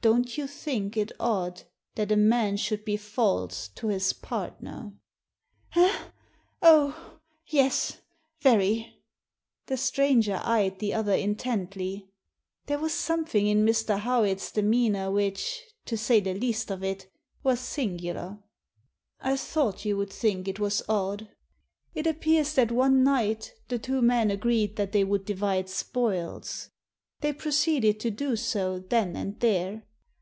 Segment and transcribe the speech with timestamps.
[0.00, 1.62] Don't you think it odd
[1.96, 4.92] that a man should be false to his partner?
[5.32, 5.96] *' "Eh?—
[6.62, 7.96] Oh!— Yes;
[8.38, 9.02] very."
[9.66, 12.08] The stranger eyed the other intently.
[12.66, 13.98] There was something in Mr.
[13.98, 17.10] Howitt's demeanour which, to say the least of it,
[17.42, 18.38] was singular.
[19.20, 21.28] "I thought you would think it was odd.
[21.92, 26.70] It appears that one night the two men agreed that they would divide spoils.
[27.20, 29.82] They proceeded to do so then and there.